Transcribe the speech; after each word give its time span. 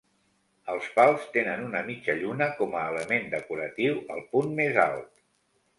Els 0.75 0.87
pals 0.95 1.27
tenen 1.35 1.61
una 1.67 1.83
mitja 1.91 2.15
lluna 2.23 2.49
com 2.63 2.75
a 2.81 2.85
element 2.95 3.31
decoratiu 3.37 4.03
al 4.17 4.29
punt 4.35 4.55
més 4.63 4.85
alt. 4.91 5.15